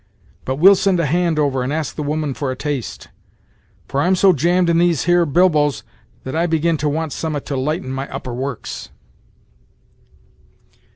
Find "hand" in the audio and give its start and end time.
1.05-1.37